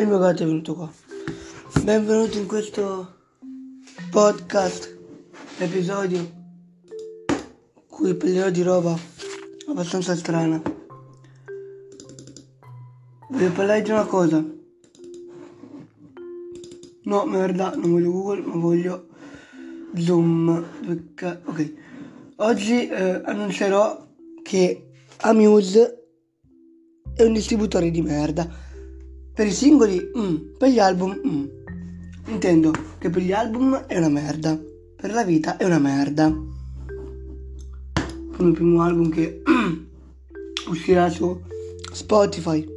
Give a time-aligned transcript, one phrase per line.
[0.00, 0.90] il mio gatto è venuto qua.
[1.82, 3.16] Benvenuti in questo
[4.10, 4.96] podcast,
[5.58, 6.26] episodio,
[7.86, 8.98] cui parlerò di roba
[9.68, 10.62] abbastanza strana.
[13.28, 14.42] Voglio parlare di una cosa.
[17.02, 19.06] No, merda, non voglio Google, ma voglio
[19.96, 20.64] Zoom.
[21.44, 21.74] Ok.
[22.36, 24.06] Oggi eh, annuncerò
[24.42, 26.06] che Amuse
[27.14, 28.68] è un distributore di merda
[29.40, 31.44] per i singoli, mm, per gli album, mm.
[32.26, 34.60] Intendo che per gli album è una merda,
[34.94, 36.28] per la vita è una merda.
[38.36, 39.40] Come il primo album che
[40.68, 41.40] uscirà su
[41.90, 42.68] Spotify.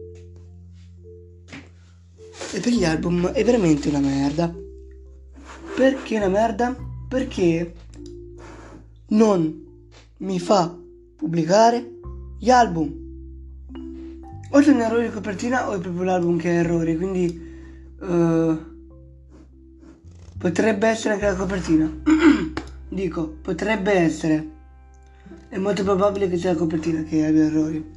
[2.53, 4.55] E per gli album è veramente una merda.
[5.75, 6.73] Perché una merda?
[7.09, 7.73] Perché
[9.07, 9.65] non
[10.19, 10.73] mi fa
[11.17, 11.99] pubblicare
[12.39, 13.02] gli album
[14.55, 18.57] o c'è un errore di copertina o è proprio l'album che ha errori, quindi uh,
[20.37, 21.91] potrebbe essere anche la copertina.
[22.87, 24.51] Dico, potrebbe essere.
[25.49, 27.91] È molto probabile che sia la copertina che abbia errori.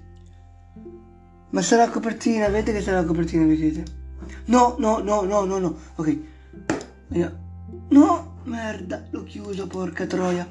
[1.50, 3.84] Ma sarà la copertina, vedete che sarà la copertina, vedete?
[4.46, 5.76] No, no, no, no, no, no.
[5.96, 6.18] Ok.
[7.88, 10.48] No, merda, l'ho chiuso, porca troia.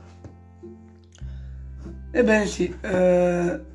[2.12, 3.74] Ebbene sì, eh...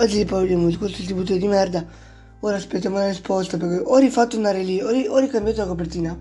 [0.00, 1.84] Oggi parliamo di questo distributore di merda.
[2.40, 6.16] Ora aspettiamo la risposta perché ho rifatto una release, ho, ri- ho ricambiato la copertina.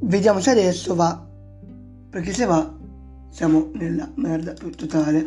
[0.00, 1.26] Vediamo se adesso va.
[2.10, 2.76] Perché se va
[3.30, 5.26] siamo nella merda più totale.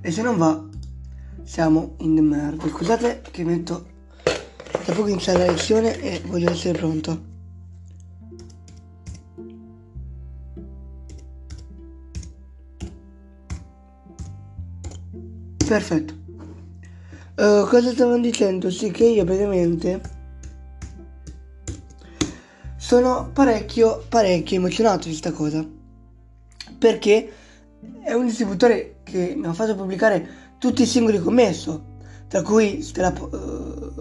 [0.00, 0.60] E se non va
[1.44, 2.66] siamo in merda.
[2.66, 3.86] Scusate che metto
[4.84, 7.29] da poco inizia la lezione e voglio essere pronto.
[15.70, 16.14] Perfetto.
[17.36, 18.72] Uh, cosa stavo dicendo?
[18.72, 20.00] Sì, che io praticamente
[22.76, 25.64] sono parecchio, parecchio emozionato di questa cosa.
[26.76, 27.32] Perché
[28.02, 32.42] è un distributore che mi ha fatto pubblicare tutti i singoli che ho messo, tra
[32.42, 33.92] cui, Stella, uh,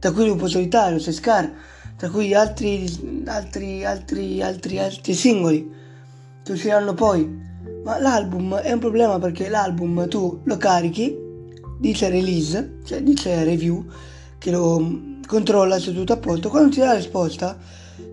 [0.00, 1.48] tra cui Lupo Solitario, Sescar,
[1.94, 5.72] tra cui altri, altri, altri, altri, altri singoli
[6.42, 7.49] che usciranno poi.
[7.84, 11.16] Ma l'album è un problema perché l'album tu lo carichi,
[11.78, 13.86] dice release, cioè dice review,
[14.38, 16.48] che lo controlla se tutto a posto.
[16.48, 17.56] Quando ti dà la risposta,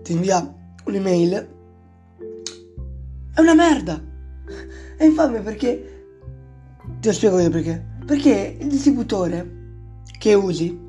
[0.02, 1.48] ti invia un'email.
[3.34, 4.00] È una merda!
[4.96, 5.94] È infame perché...
[7.00, 7.84] Ti lo spiego io perché.
[8.04, 9.56] Perché il distributore
[10.18, 10.86] che usi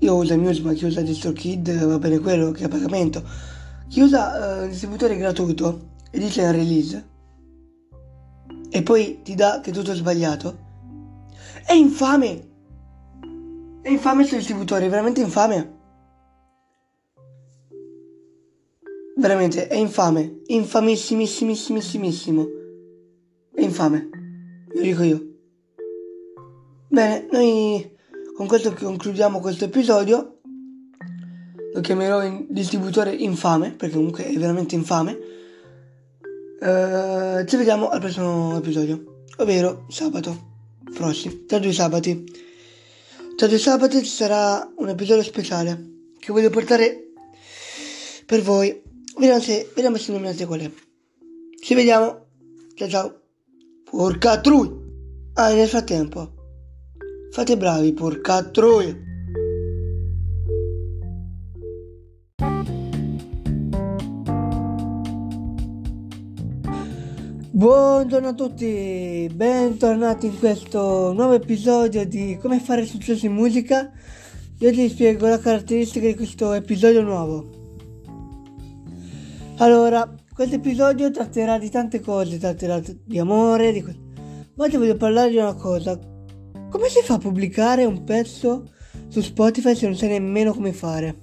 [0.00, 3.22] io uso Muse ma chi usa DistroKid va bene quello che è a pagamento
[3.88, 7.06] chi usa uh, il distributore gratuito e dice in release
[8.70, 10.66] e poi ti dà che tutto è sbagliato,
[11.64, 12.44] è infame!
[13.80, 15.76] È infame questo distributore, è veramente infame.
[19.16, 20.42] Veramente, è infame.
[20.46, 22.46] Infamissimissimissimissimissimo.
[23.54, 24.08] È infame.
[24.68, 25.26] Lo dico io.
[26.88, 27.96] Bene, noi
[28.36, 30.40] con questo concludiamo questo episodio.
[31.72, 35.37] Lo chiamerò in distributore infame, perché comunque è veramente infame.
[36.60, 40.36] Uh, ci vediamo al prossimo episodio, ovvero sabato
[40.92, 42.24] prossimo, tra due sabati.
[43.36, 45.80] Tra due sabati ci sarà un episodio speciale
[46.18, 47.12] che voglio portare
[48.26, 48.82] per voi.
[49.16, 50.70] Vediamo se, vediamo se indovinate qual è.
[51.60, 52.26] Ci vediamo.
[52.74, 53.20] Ciao ciao.
[53.84, 54.68] Porca trui.
[55.34, 56.34] Ah, nel frattempo.
[57.30, 59.07] Fate bravi, porca trui.
[67.58, 73.90] Buongiorno a tutti, bentornati in questo nuovo episodio di come fare successo in musica.
[74.60, 77.48] Io ti spiego la caratteristica di questo episodio nuovo.
[79.56, 83.98] Allora, questo episodio tratterà di tante cose, tratterà di amore, di que-
[84.54, 85.98] ma ti voglio parlare di una cosa.
[86.70, 88.70] Come si fa a pubblicare un pezzo
[89.08, 91.16] su Spotify se non sai nemmeno come fare?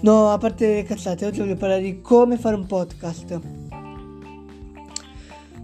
[0.00, 3.59] No, a parte le cazzate, oggi voglio parlare di come fare un podcast.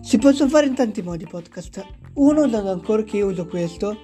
[0.06, 1.84] Si possono fare in tanti modi podcast.
[2.14, 4.02] Uno, dato ancora che io uso questo,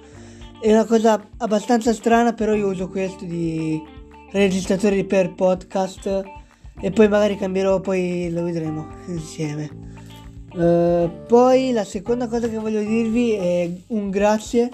[0.59, 3.81] è una cosa abbastanza strana, però io uso questo di
[4.33, 6.21] registratore per podcast
[6.81, 9.69] e poi magari cambierò, poi lo vedremo insieme.
[10.51, 14.69] Uh, poi la seconda cosa che voglio dirvi è un grazie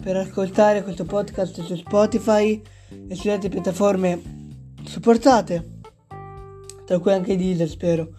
[0.00, 2.62] per ascoltare questo podcast su Spotify
[3.08, 4.22] e sulle altre piattaforme
[4.84, 5.80] supportate,
[6.86, 8.10] tra cui anche Deezer spero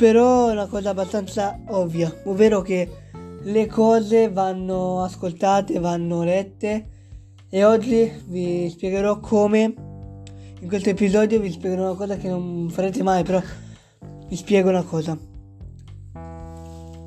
[0.00, 2.88] però è una cosa abbastanza ovvia, ovvero che
[3.42, 6.86] le cose vanno ascoltate, vanno lette
[7.50, 9.74] e oggi vi spiegherò come,
[10.58, 13.42] in questo episodio vi spiegherò una cosa che non farete mai, però
[14.26, 15.18] vi spiego una cosa.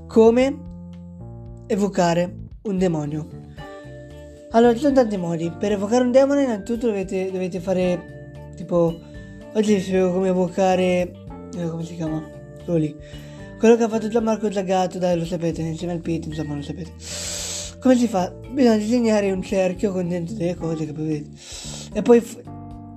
[0.07, 0.57] Come
[1.65, 3.27] evocare un demonio.
[4.51, 5.51] Allora, ci sono tanti modi.
[5.57, 8.93] Per evocare un demone innanzitutto dovete, dovete fare tipo...
[9.55, 11.11] Oggi vi spiego come evocare...
[11.57, 12.41] Eh, come si chiama?
[12.65, 12.95] Quello
[13.63, 16.91] quello che ha fatto Gianmarco Zagato, dai lo sapete, insieme al Pete, insomma lo sapete.
[17.79, 18.29] Come si fa?
[18.51, 21.29] Bisogna disegnare un cerchio con dentro delle cose che poi vedete.
[21.93, 22.41] E poi f-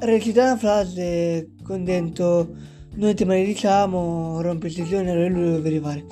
[0.01, 2.49] recitare una frase con dentro
[2.95, 6.05] noi ti malediciamo, rompi il sessione e lui deve arrivare.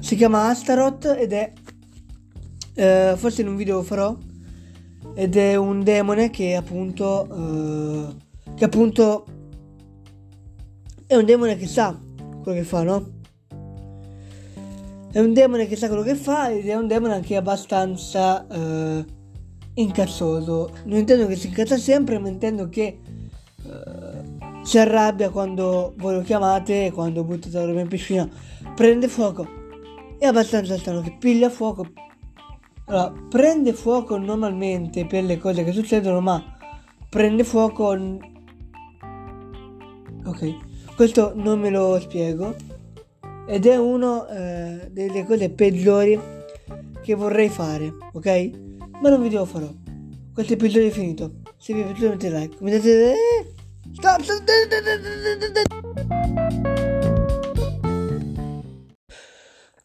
[0.00, 1.52] Si chiama Astaroth ed è...
[2.74, 4.16] Eh, forse in un video lo farò.
[5.14, 7.28] Ed è un demone che appunto...
[7.30, 9.24] Eh, che appunto...
[11.06, 11.96] È un demone che sa
[12.46, 13.10] quello che fa, no?
[15.10, 19.04] È un demone che sa quello che fa ed è un demone anche abbastanza eh,
[19.74, 20.70] incazzoso.
[20.84, 23.00] Non intendo che si incazza sempre, ma intendo che
[23.64, 28.28] eh, si arrabbia quando voi lo chiamate quando buttate la roba in piscina.
[28.76, 29.48] Prende fuoco.
[30.16, 31.90] È abbastanza strano che piglia fuoco.
[32.84, 36.40] Allora, prende fuoco normalmente per le cose che succedono, ma
[37.08, 37.96] prende fuoco...
[40.24, 42.56] Ok, questo non me lo spiego
[43.46, 46.18] ed è una eh, delle cose peggiori
[47.02, 48.50] che vorrei fare, ok?
[49.02, 49.70] Ma non vi devo farò.
[50.32, 51.42] Questo episodio è finito.
[51.58, 53.14] Se vi è piaciuto mettete like, commentate.
[53.92, 54.22] Stop!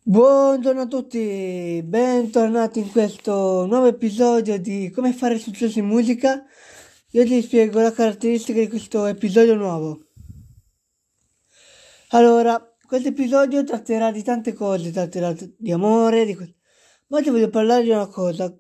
[0.04, 6.44] Buongiorno a tutti, bentornati in questo nuovo episodio di come fare successo in musica.
[7.12, 10.11] Io ti spiego la caratteristica di questo episodio nuovo.
[12.14, 16.56] Allora, questo episodio tratterà di tante cose, tratterà di amore, di questo.
[17.08, 18.54] Ma oggi voglio parlare di una cosa.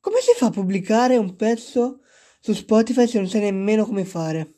[0.00, 2.00] Come si fa a pubblicare un pezzo
[2.40, 4.54] su Spotify se non sai nemmeno come fare?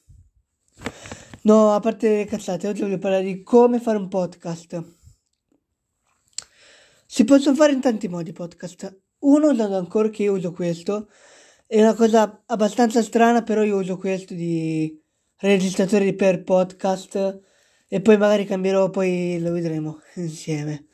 [1.42, 4.82] No, a parte le cazzate, oggi voglio parlare di come fare un podcast.
[7.04, 8.98] Si possono fare in tanti modi podcast.
[9.18, 11.10] Uno, usando ancora che io uso questo,
[11.66, 14.98] è una cosa abbastanza strana, però io uso questo di
[15.36, 17.50] registratore per podcast
[17.94, 20.86] e poi magari cambierò, poi lo vedremo insieme.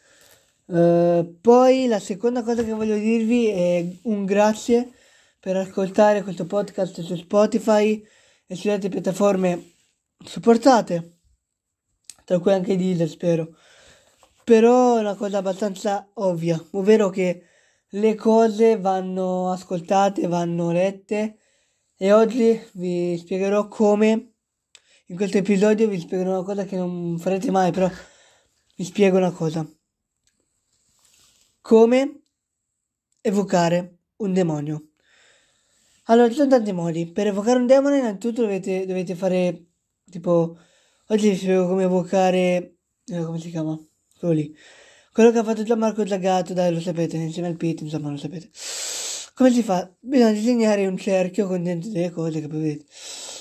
[0.64, 4.90] Uh, poi la seconda cosa che voglio dirvi è un grazie
[5.38, 8.04] per ascoltare questo podcast su Spotify
[8.48, 9.74] e sulle altre piattaforme
[10.24, 11.18] supportate,
[12.24, 13.54] tra cui anche Deezer spero.
[14.42, 17.44] Però è una cosa abbastanza ovvia, ovvero che
[17.90, 21.38] le cose vanno ascoltate, vanno lette
[21.96, 24.32] e oggi vi spiegherò come
[25.10, 27.90] in questo episodio vi spiego una cosa che non farete mai, però
[28.76, 29.66] vi spiego una cosa.
[31.62, 32.20] Come
[33.22, 34.90] evocare un demonio.
[36.04, 37.10] Allora, ci sono tanti modi.
[37.10, 39.68] Per evocare un demone, innanzitutto dovete, dovete fare
[40.10, 40.58] tipo.
[41.08, 42.76] Oggi vi spiego come evocare.
[43.06, 43.78] Eh, come si chiama?
[44.18, 44.54] Quello lì.
[45.10, 48.50] Quello che ha fatto Gianmarco Zagato, dai, lo sapete, insieme al Pete, insomma, lo sapete.
[49.34, 49.90] Come si fa?
[50.00, 52.86] Bisogna disegnare un cerchio con dentro delle cose che poi.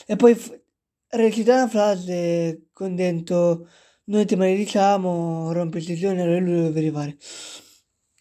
[0.06, 0.66] E poi
[1.10, 3.68] recitare una frase con dentro
[4.06, 7.18] noi ti malediciamo, rompi il sessione e lui deve arrivare.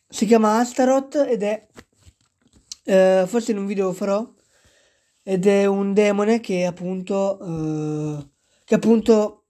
[0.08, 1.66] Si chiama Astaroth ed è,
[2.84, 4.34] eh, forse in un video lo farò,
[5.22, 8.30] ed è un demone che appunto, eh,
[8.64, 9.44] che appunto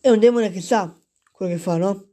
[0.00, 0.96] è un demone che sa
[1.32, 2.08] quello che fa, no?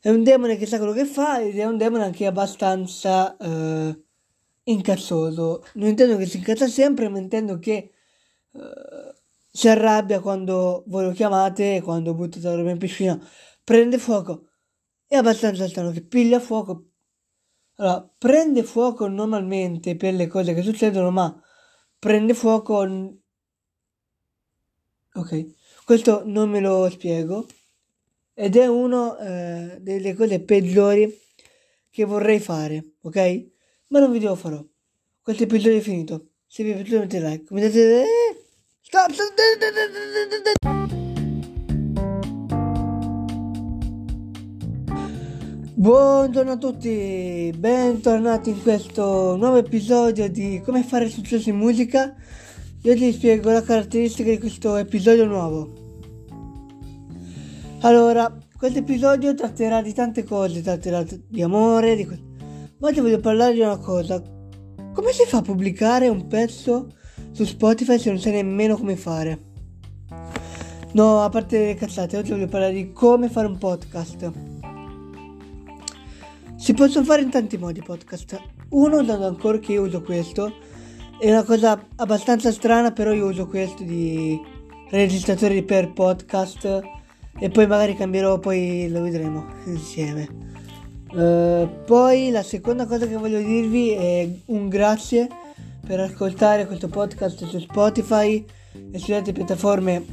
[0.00, 3.36] È un demone che sa quello che fa ed è un demone anche abbastanza...
[3.36, 4.05] Eh,
[4.66, 5.64] incazzoso.
[5.74, 7.92] Non intendo che si incazza sempre, ma intendo che
[8.52, 8.60] uh,
[9.50, 13.18] si arrabbia quando voi lo chiamate quando buttate la roba in piscina.
[13.62, 14.50] Prende fuoco.
[15.06, 16.90] È abbastanza strano che piglia fuoco.
[17.76, 21.42] Allora, prende fuoco normalmente per le cose che succedono, ma
[21.98, 22.86] prende fuoco...
[25.14, 25.46] Ok,
[25.84, 27.46] questo non me lo spiego.
[28.34, 31.10] Ed è una eh, delle cose peggiori
[31.90, 33.55] che vorrei fare, ok?
[33.88, 34.64] Ma non vi devo farò.
[35.20, 36.30] Questo episodio è finito.
[36.46, 38.04] Se vi è piaciuto mettete like, commentate...
[38.80, 39.12] Stop!
[45.78, 52.14] Buongiorno a tutti, bentornati in questo nuovo episodio di come fare successo in musica.
[52.82, 55.84] Io ti spiego la caratteristica di questo episodio nuovo.
[57.80, 62.06] Allora, questo episodio tratterà di tante cose, tratterà di amore, di
[62.86, 64.22] oggi voglio parlare di una cosa.
[64.92, 66.92] Come si fa a pubblicare un pezzo
[67.32, 69.40] su Spotify se non sai nemmeno come fare?
[70.92, 74.32] No, a parte le cazzate, oggi voglio parlare di come fare un podcast.
[76.56, 78.40] Si possono fare in tanti modi podcast.
[78.70, 80.52] Uno, dato ancora che io uso questo,
[81.18, 84.40] è una cosa abbastanza strana, però io uso questo di
[84.90, 86.80] registratore per podcast
[87.38, 90.55] e poi magari cambierò, poi lo vedremo insieme.
[91.16, 95.26] Uh, poi la seconda cosa che voglio dirvi è un grazie
[95.86, 98.44] per ascoltare questo podcast su Spotify
[98.92, 100.04] e sulle altre piattaforme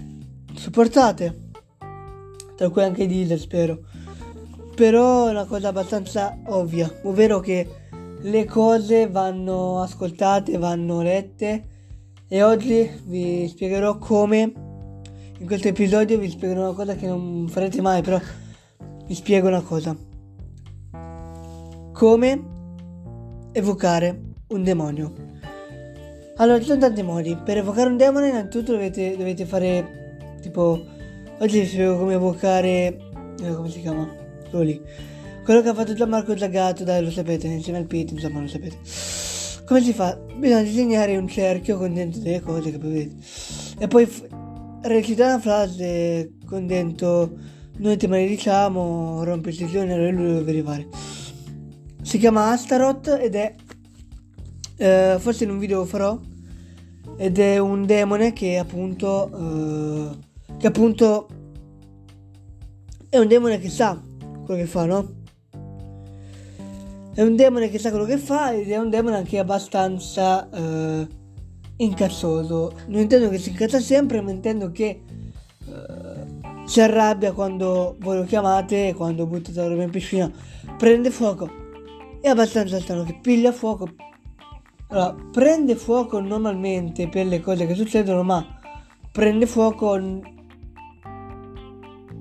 [0.55, 1.49] supportate,
[2.55, 3.79] tra cui anche Deezer spero.
[4.73, 7.67] Però è una cosa abbastanza ovvia, ovvero che
[8.21, 11.67] le cose vanno ascoltate, vanno lette
[12.29, 14.53] e oggi vi spiegherò come,
[15.37, 18.21] in questo episodio vi spiegherò una cosa che non farete mai, però
[19.05, 20.11] vi spiego una cosa.
[21.93, 22.43] Come
[23.51, 25.13] evocare un demonio.
[26.37, 27.37] Allora, ci sono tanti modi.
[27.37, 30.83] Per evocare un demone, innanzitutto dovete, dovete fare tipo.
[31.37, 32.97] Oggi vi spiego come evocare.
[33.39, 34.09] Eh, come si chiama?
[34.49, 34.81] Quello lì.
[35.43, 38.47] Quello che ha fatto già Marco Zagato, dai, lo sapete, insieme al Pete, insomma, lo
[38.47, 38.77] sapete.
[39.63, 40.17] Come si fa?
[40.35, 43.15] Bisogna disegnare un cerchio con dentro delle cose che vedete.
[43.77, 44.27] E poi f-
[44.81, 47.31] recitare una frase con dentro.
[47.77, 50.87] Noi ti malediciamo, rompi il sessione, allora lui deve arrivare.
[52.03, 53.55] Si chiama Astaroth ed è
[54.77, 56.19] eh, forse in un video lo farò
[57.17, 60.17] ed è un demone che appunto eh,
[60.57, 61.27] che appunto
[63.09, 63.99] è un demone che sa
[64.45, 65.21] quello che fa no?
[67.13, 71.07] È un demone che sa quello che fa ed è un demone anche abbastanza eh,
[71.77, 72.73] incazzoso.
[72.87, 75.03] Non intendo che si incazza sempre ma intendo che
[75.67, 80.31] eh, si arrabbia quando voi lo chiamate quando buttate la roba in piscina
[80.77, 81.62] prende fuoco
[82.23, 83.89] è abbastanza strano che piglia fuoco
[84.93, 88.59] allora, prende fuoco normalmente per le cose che succedono, ma
[89.11, 90.21] prende fuoco...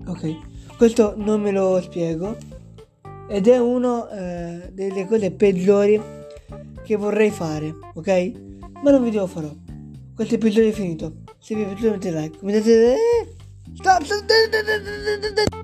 [0.07, 2.35] Ok, questo non me lo spiego.
[3.29, 6.01] Ed è una eh, delle cose peggiori
[6.83, 8.33] che vorrei fare, ok?
[8.83, 9.51] Ma non vi devo farò.
[10.15, 11.17] Questo episodio è finito.
[11.39, 12.39] Se vi è piaciuto mettete like.
[12.41, 12.97] Mettete...
[13.75, 14.03] Stop!
[14.07, 15.62] Ciao!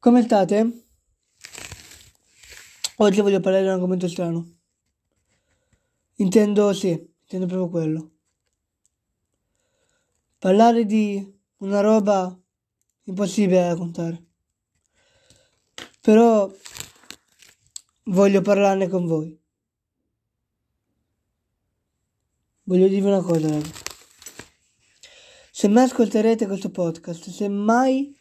[0.00, 0.86] Come state?
[2.96, 4.60] Oggi voglio parlare di un argomento strano.
[6.14, 8.10] Intendo, sì, intendo proprio quello.
[10.38, 12.34] Parlare di una roba
[13.02, 14.24] impossibile da raccontare.
[16.00, 16.50] Però
[18.04, 19.38] voglio parlarne con voi.
[22.62, 23.60] Voglio dirvi una cosa.
[25.50, 28.16] Se mai ascolterete questo podcast, se mai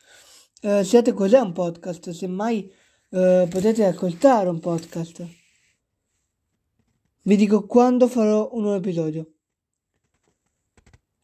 [0.62, 2.72] eh, siate cos'è un podcast, semmai
[3.10, 5.28] eh, potete ascoltare un podcast.
[7.24, 9.34] Vi dico quando farò un nuovo episodio.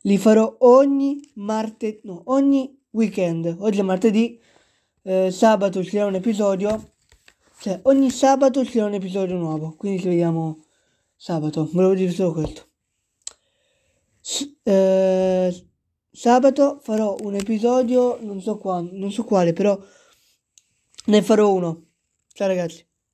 [0.01, 3.55] Li farò ogni martedì, no, ogni weekend.
[3.59, 4.39] Oggi è martedì,
[5.01, 6.93] eh, sabato uscirà un episodio.
[7.59, 9.75] Cioè, ogni sabato uscirà un episodio nuovo.
[9.75, 10.63] Quindi ci vediamo
[11.15, 11.67] sabato.
[11.71, 12.67] Volevo dire solo questo.
[14.21, 15.67] S- eh,
[16.15, 19.77] Sabato farò un episodio, non so quando, non so quale, però
[21.07, 21.87] ne farò uno.
[22.31, 22.87] Ciao ragazzi.